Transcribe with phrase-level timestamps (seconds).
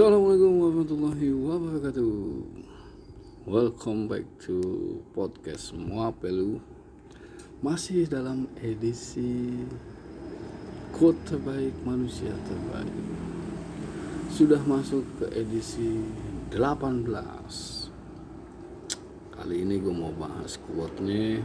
[0.00, 2.12] Assalamualaikum warahmatullahi wabarakatuh.
[3.44, 4.56] Welcome back to
[5.12, 6.56] podcast Muapelu.
[7.60, 9.60] Masih dalam edisi
[10.96, 12.96] Quote terbaik manusia terbaik.
[14.32, 16.00] Sudah masuk ke edisi
[16.48, 17.04] 18
[19.36, 21.44] Kali ini gue mau bahas quote-nya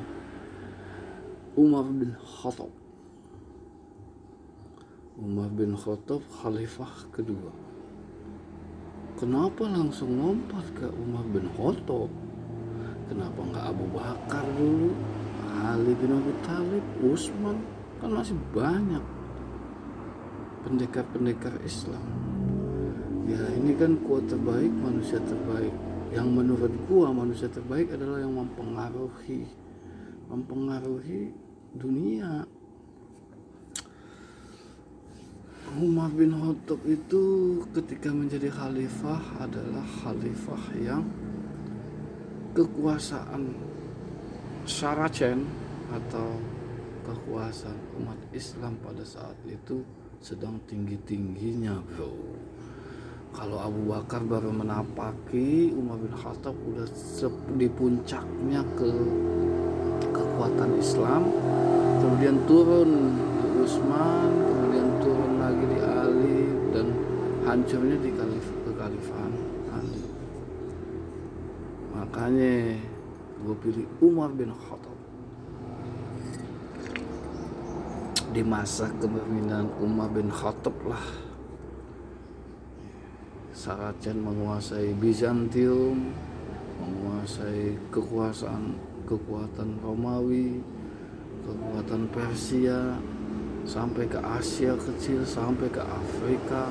[1.60, 2.72] Umar bin Khattab.
[5.20, 7.65] Umar bin Khattab khalifah kedua.
[9.16, 12.12] Kenapa langsung lompat ke Umar bin Khattab?
[13.08, 14.92] Kenapa nggak Abu Bakar dulu?
[15.56, 17.64] Ali bin Abi Thalib, Utsman,
[18.04, 19.00] kan masih banyak
[20.68, 22.04] pendekar-pendekar Islam.
[23.24, 25.72] Ya ini kan kuat terbaik manusia terbaik.
[26.12, 29.48] Yang menurut gua manusia terbaik adalah yang mempengaruhi
[30.28, 31.32] mempengaruhi
[31.72, 32.44] dunia
[35.76, 41.04] Umar bin Khattab itu ketika menjadi khalifah adalah khalifah yang
[42.56, 43.52] kekuasaan
[44.64, 45.44] Saracen
[45.92, 46.40] atau
[47.04, 49.84] kekuasaan umat Islam pada saat itu
[50.24, 52.24] sedang tinggi-tingginya bro.
[53.36, 56.88] Kalau Abu Bakar baru menapaki Umar bin Khattab udah
[57.60, 58.92] di puncaknya ke
[60.16, 61.28] kekuatan Islam.
[62.00, 63.12] Kemudian turun
[63.60, 64.46] Utsman
[65.46, 66.42] lagi di Ali
[66.74, 66.88] dan
[67.46, 69.34] hancurnya di kalif kekhalifahan
[69.70, 70.02] Ali
[71.94, 72.82] makanya
[73.46, 74.98] gue pilih Umar bin Khattab.
[78.34, 81.06] Di masa kepemimpinan Umar bin Khattab lah.
[83.56, 86.12] Saracen menguasai Bizantium
[86.76, 88.76] menguasai kekuasaan
[89.08, 90.60] kekuatan Romawi
[91.48, 93.00] kekuatan Persia
[93.66, 96.70] sampai ke Asia kecil sampai ke Afrika.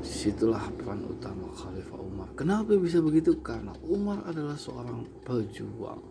[0.00, 2.28] Di situlah peran utama Khalifah Umar.
[2.36, 3.36] Kenapa bisa begitu?
[3.40, 6.02] Karena Umar adalah seorang pejuang.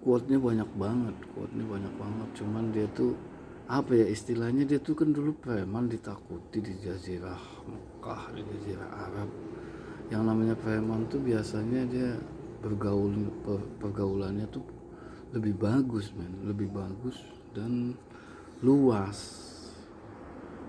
[0.00, 2.28] Kuatnya banyak banget kuatnya banyak banget.
[2.40, 3.16] Cuman dia tuh
[3.66, 4.64] apa ya istilahnya?
[4.64, 9.28] Dia tuh kan dulu preman ditakuti di jazirah Mekah di jazirah Arab.
[10.12, 12.14] Yang namanya preman tuh biasanya dia
[12.62, 13.12] bergaul
[13.82, 14.75] pergaulannya tuh
[15.34, 16.30] lebih bagus men.
[16.46, 17.16] Lebih bagus
[17.56, 17.96] dan
[18.60, 19.18] luas.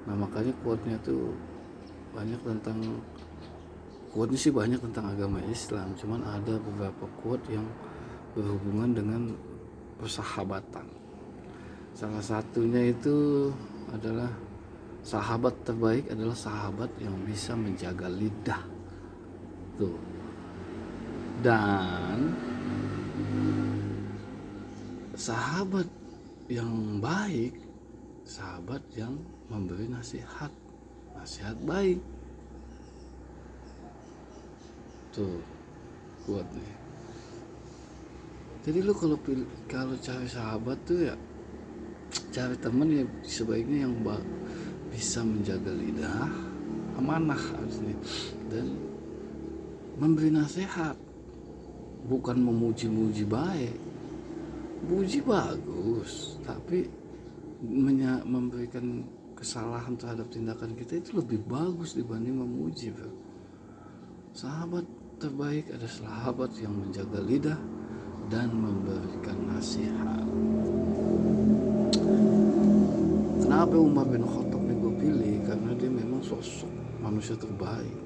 [0.08, 1.36] Nah makanya kuatnya tuh
[2.16, 2.80] banyak tentang
[4.16, 5.94] kuatnya sih banyak tentang agama Islam.
[6.00, 7.68] Cuman ada beberapa kuat yang
[8.34, 9.22] berhubungan dengan
[10.00, 10.88] persahabatan.
[11.98, 13.50] Salah satunya itu
[13.90, 14.30] adalah
[15.02, 18.62] sahabat terbaik adalah sahabat yang bisa menjaga lidah.
[19.80, 19.98] Tuh.
[21.42, 22.34] Dan
[25.18, 25.90] sahabat
[26.48, 27.68] yang baik
[28.28, 29.16] sahabat yang
[29.48, 30.52] memberi nasihat.
[31.16, 32.04] Nasihat baik.
[35.16, 35.40] Tuh
[36.28, 36.76] kuat nih.
[38.68, 39.18] Jadi lu kalau
[39.72, 41.16] kalau cari sahabat tuh ya
[42.36, 43.96] cari temen ya sebaiknya yang
[44.92, 46.30] bisa menjaga lidah
[47.00, 47.96] amanah harusnya.
[48.52, 48.76] Dan
[49.96, 51.00] memberi nasihat.
[52.08, 53.87] Bukan memuji-muji baik
[54.86, 56.86] Puji bagus, tapi
[58.26, 59.02] memberikan
[59.34, 63.10] kesalahan terhadap tindakan kita itu lebih bagus dibanding memuji, bro.
[64.38, 64.86] Sahabat
[65.18, 67.58] terbaik ada sahabat yang menjaga lidah
[68.30, 70.22] dan memberikan nasihat.
[73.42, 75.36] Kenapa Umar bin Khattab ini gue pilih?
[75.50, 76.70] Karena dia memang sosok
[77.02, 77.98] manusia terbaik.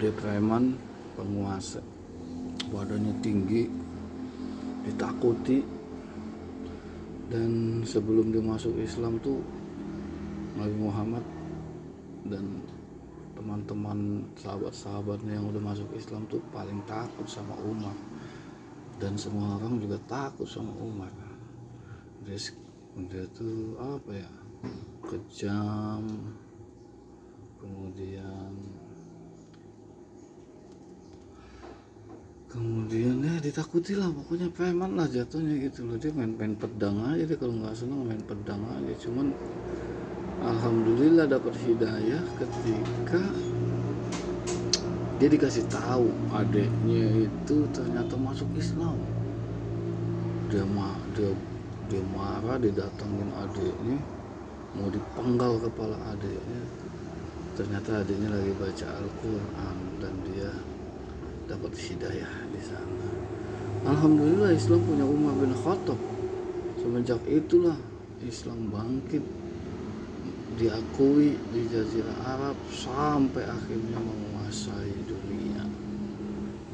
[0.00, 0.80] Dia preman
[1.20, 1.91] penguasa
[2.72, 3.68] badannya tinggi
[4.88, 5.60] ditakuti.
[7.28, 9.40] Dan sebelum dia masuk Islam tuh
[10.56, 11.24] Nabi Muhammad
[12.28, 12.60] dan
[13.32, 17.96] teman-teman sahabat-sahabatnya yang udah masuk Islam tuh paling takut sama Umar
[19.00, 21.08] dan semua orang juga takut sama Umar
[22.22, 22.38] dia,
[23.10, 24.30] dia tuh apa ya?
[25.02, 26.06] Kejam
[27.58, 28.50] kemudian
[32.52, 35.96] kemudian ya ditakuti lah pokoknya preman lah jatuhnya gitu loh.
[35.96, 38.92] Dia main-main pedang aja dia kalau nggak seneng main pedang aja.
[39.08, 39.32] Cuman
[40.44, 43.22] alhamdulillah dapat hidayah ketika
[45.16, 49.00] dia dikasih tahu adiknya itu ternyata masuk Islam.
[50.52, 51.32] Dia mah dia
[51.88, 53.96] dia marah didatengin adiknya
[54.76, 56.62] mau dipenggal kepala adiknya
[57.52, 60.52] ternyata adiknya lagi baca Al-Quran dan dia
[61.52, 63.08] dapat hidayah di sana.
[63.84, 66.00] Alhamdulillah Islam punya Umar bin Khattab.
[66.80, 67.76] Semenjak itulah
[68.24, 69.22] Islam bangkit
[70.56, 75.64] diakui di Jazirah Arab sampai akhirnya menguasai dunia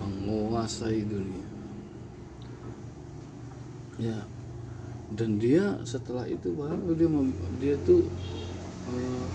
[0.02, 1.48] menguasai dunia
[3.98, 4.18] ya
[5.14, 7.08] dan dia setelah itu baru dia
[7.62, 8.02] dia tuh
[8.92, 9.26] uh,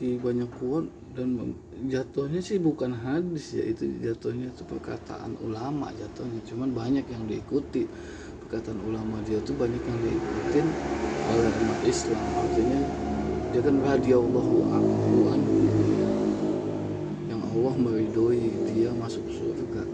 [0.00, 1.52] memiliki banyak kuat dan
[1.92, 6.40] jatuhnya sih bukan hadis ya itu jatuhnya itu perkataan ulama jatuhnya.
[6.48, 7.84] Cuman banyak yang diikuti
[8.46, 10.66] perkataan ulama dia tuh banyak yang diikutin
[11.36, 12.22] oleh umat Islam.
[12.32, 12.80] Artinya
[13.52, 15.16] dia kan radhiyallahu anhu
[17.28, 19.84] yang Allah meridoi dia masuk surga.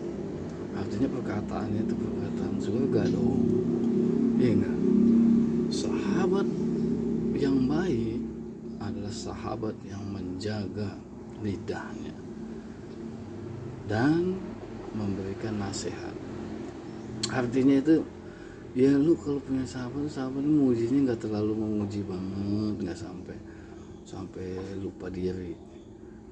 [0.79, 3.43] Artinya perkataannya itu perkataan surga dong.
[4.39, 4.77] Iya enggak
[5.67, 6.47] sahabat
[7.35, 8.16] yang baik
[8.89, 10.95] adalah sahabat yang menjaga
[11.43, 12.15] lidahnya
[13.87, 14.39] dan
[14.97, 16.15] memberikan nasihat.
[17.31, 18.03] Artinya itu
[18.77, 23.37] ya lu kalau punya sahabat sahabat mujinya nggak terlalu memuji banget nggak sampai
[24.07, 24.47] sampai
[24.79, 25.55] lupa diri.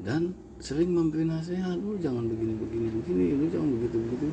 [0.03, 4.27] Dan sering memberi nasihat lu jangan begini begini begini lu jangan begitu begitu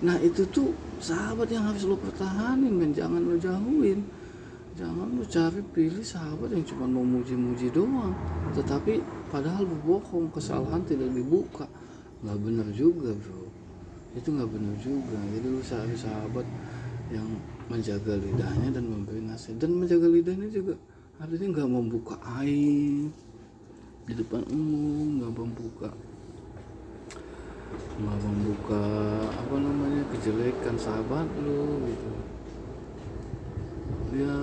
[0.00, 4.04] nah itu tuh sahabat yang harus lu pertahanin dan jangan lu jauhin
[4.78, 8.14] jangan lu cari pilih sahabat yang cuma mau muji-muji doang.
[8.54, 9.00] Tetapi
[9.30, 11.66] padahal berbohong kesalahan tidak dibuka.
[12.20, 13.46] Nggak benar juga bro.
[14.14, 15.18] Itu nggak benar juga.
[15.34, 16.46] Jadi lu cari sahabat
[17.10, 17.26] yang
[17.66, 19.58] menjaga lidahnya dan memberi nasihat.
[19.58, 20.74] Dan menjaga lidahnya juga
[21.20, 23.12] artinya nggak membuka aib
[24.08, 25.90] di depan umum nggak membuka
[28.00, 28.82] nggak membuka
[29.28, 32.10] apa namanya kejelekan sahabat lu gitu
[34.14, 34.34] ya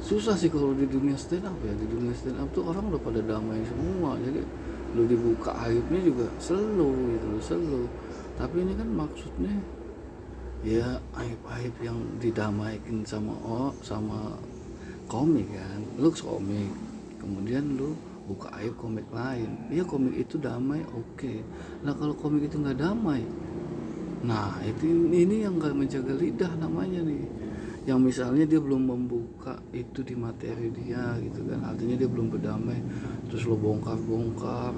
[0.00, 1.72] susah sih kalau di dunia stand up ya.
[1.74, 4.16] Di dunia stand up tuh orang udah pada damai semua.
[4.20, 4.40] Jadi
[4.96, 7.82] lu dibuka aibnya juga selalu gitu selalu.
[8.36, 9.54] Tapi ini kan maksudnya
[10.64, 14.36] ya aib-aib yang didamaikan sama oh sama
[15.08, 15.80] komik kan.
[15.96, 16.70] Lu komik
[17.20, 17.96] kemudian lu
[18.26, 19.52] buka aib komik lain.
[19.72, 21.16] Ya komik itu damai oke.
[21.16, 21.40] Okay.
[21.82, 23.24] nah kalau komik itu nggak damai
[24.26, 27.22] nah itu ini yang nggak menjaga lidah namanya nih
[27.86, 31.62] yang misalnya dia belum membuka itu di materi dia gitu kan.
[31.62, 32.82] Artinya dia belum berdamai
[33.30, 34.74] terus lo bongkar bongkar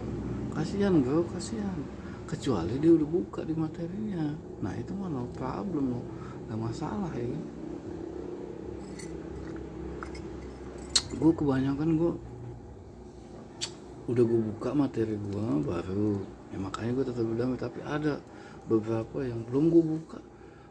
[0.53, 1.81] kasihan bro kasihan.
[2.29, 4.37] Kecuali dia udah buka di materinya.
[4.61, 6.01] Nah itu mah no problem lo
[6.47, 7.45] nggak masalah ya kan?
[11.17, 12.13] Gue kebanyakan gue
[14.13, 16.21] udah gue buka materi gue baru.
[16.53, 17.57] Ya makanya gue tetap berdamai.
[17.57, 18.21] Tapi ada
[18.69, 20.21] beberapa yang belum gue buka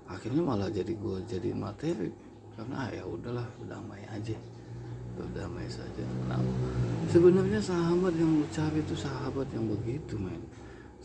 [0.08, 2.12] akhirnya malah jadi gue jadi materi.
[2.58, 4.34] Karena ya udahlah berdamai aja.
[5.14, 6.04] Berdamai saja.
[6.26, 6.42] Nah
[7.12, 10.42] sebenarnya sahabat yang lu cari itu sahabat yang begitu men.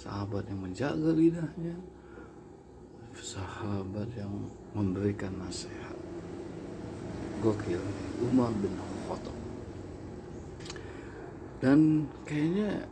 [0.00, 1.76] Sahabat yang menjaga lidahnya.
[3.12, 4.32] Sahabat yang
[4.72, 5.96] memberikan nasihat.
[7.44, 7.82] Gokil.
[8.24, 8.72] Umar bin
[9.10, 9.36] Khattab.
[11.60, 12.88] Dan kayaknya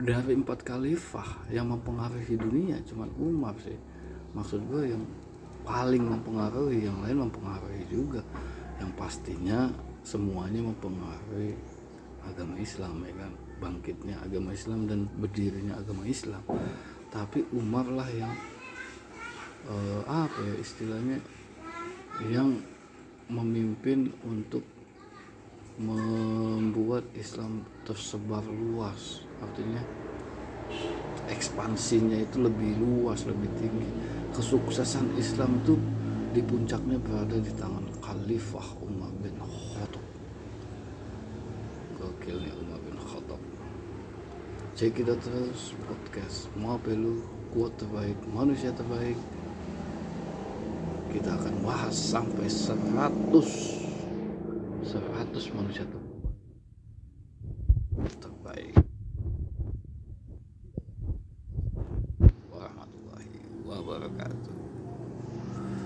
[0.00, 3.78] dari empat khalifah yang mempengaruhi dunia cuman Umar sih
[4.34, 5.02] maksud gue yang
[5.64, 8.20] paling mempengaruhi yang lain mempengaruhi juga.
[8.82, 9.72] Yang pastinya
[10.04, 11.56] semuanya mempengaruhi
[12.26, 13.32] agama Islam ya kan?
[13.62, 16.42] Bangkitnya agama Islam dan berdirinya agama Islam.
[17.08, 18.34] Tapi Umar lah yang
[19.70, 21.18] uh, apa ya istilahnya
[22.28, 22.60] yang
[23.30, 24.62] memimpin untuk
[25.80, 29.24] membuat Islam tersebar luas.
[29.42, 29.82] Artinya
[31.28, 33.88] ekspansinya itu lebih luas lebih tinggi.
[34.34, 35.78] Kesuksesan Islam itu
[36.34, 40.02] di puncaknya berada di tangan Khalifah Umar bin Khattab.
[41.96, 43.40] Gokilnya Umar bin Khattab.
[44.74, 46.50] Cek kita terus podcast.
[46.58, 47.22] Mau pelu
[47.54, 49.16] kuat terbaik manusia terbaik.
[51.14, 52.82] Kita akan bahas sampai 100
[54.82, 56.03] 100 manusia terbaik